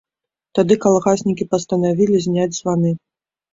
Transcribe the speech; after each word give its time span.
Тады 0.59 0.77
калгаснікі 0.85 1.47
пастанавілі 1.53 2.25
зняць 2.25 2.51
званы. 2.61 2.97